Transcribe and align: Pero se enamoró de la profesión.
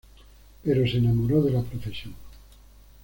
Pero 0.63 0.81
se 0.87 0.97
enamoró 0.97 1.43
de 1.43 1.51
la 1.51 1.61
profesión. 1.61 2.15